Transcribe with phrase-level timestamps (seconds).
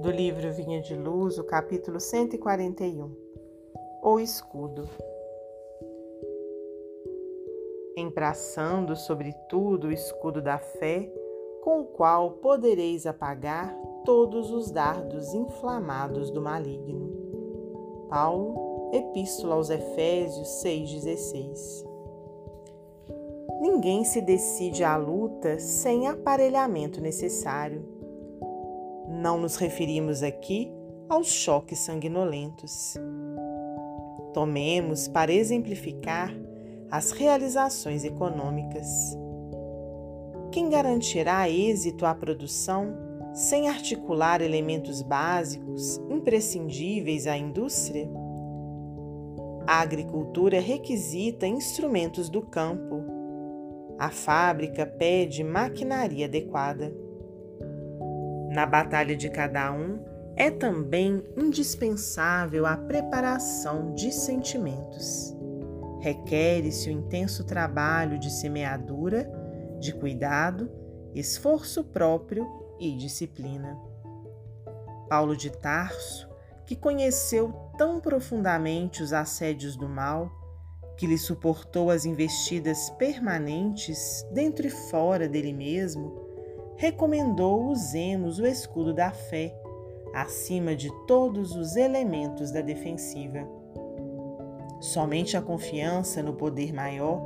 [0.00, 3.10] do livro Vinha de Luz, o capítulo 141
[4.00, 4.88] O Escudo.
[7.96, 11.12] Embraçando, sobretudo, o escudo da fé,
[11.64, 17.12] com o qual podereis apagar todos os dardos inflamados do maligno.
[18.08, 21.84] Paulo, Epístola aos Efésios 6,16
[23.60, 27.97] Ninguém se decide à luta sem aparelhamento necessário.
[29.10, 30.70] Não nos referimos aqui
[31.08, 32.94] aos choques sanguinolentos.
[34.34, 36.32] Tomemos para exemplificar
[36.90, 38.86] as realizações econômicas.
[40.52, 42.94] Quem garantirá êxito à produção
[43.32, 48.08] sem articular elementos básicos imprescindíveis à indústria?
[49.66, 53.04] A agricultura requisita instrumentos do campo.
[53.98, 57.07] A fábrica pede maquinaria adequada.
[58.58, 60.00] Na batalha de cada um,
[60.34, 65.32] é também indispensável a preparação de sentimentos.
[66.00, 69.30] Requer-se o intenso trabalho de semeadura,
[69.78, 70.68] de cuidado,
[71.14, 72.48] esforço próprio
[72.80, 73.78] e disciplina.
[75.08, 76.28] Paulo de Tarso,
[76.66, 80.32] que conheceu tão profundamente os assédios do mal,
[80.96, 86.26] que lhe suportou as investidas permanentes dentro e fora dele mesmo,
[86.78, 89.52] recomendou usemos o escudo da fé
[90.14, 93.46] acima de todos os elementos da defensiva.
[94.80, 97.20] Somente a confiança no poder maior,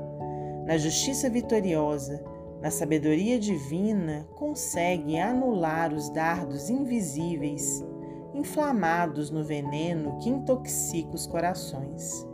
[0.64, 2.25] na justiça vitoriosa,
[2.62, 7.84] na sabedoria divina consegue anular os dardos invisíveis
[8.33, 12.27] inflamados no veneno que intoxica os corações.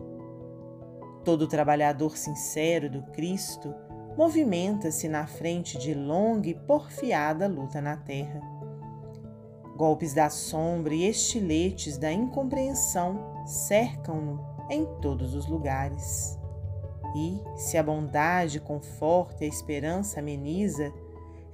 [1.25, 3.75] Todo trabalhador sincero do Cristo
[4.19, 8.41] movimenta-se na frente de longa e porfiada luta na terra.
[9.77, 16.37] Golpes da sombra e estiletes da incompreensão cercam-no em todos os lugares.
[17.15, 20.93] E, se a bondade conforta e a esperança ameniza,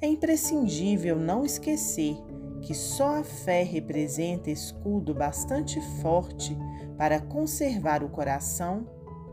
[0.01, 2.17] é imprescindível não esquecer
[2.63, 6.57] que só a fé representa escudo bastante forte
[6.97, 8.89] para conservar o coração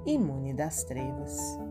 [0.05, 1.70] imune das trevas.